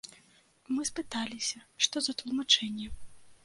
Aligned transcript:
Мы 0.75 0.85
спыталіся, 0.91 1.63
што 1.87 1.95
за 2.09 2.19
тлумачэнні. 2.23 2.93